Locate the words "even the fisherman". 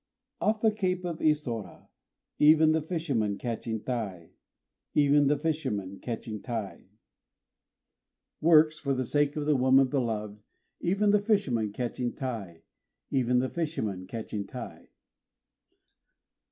2.39-3.37, 4.95-5.99, 10.79-11.71, 13.11-14.07